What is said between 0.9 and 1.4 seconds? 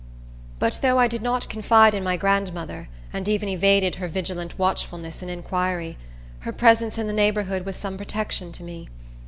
I did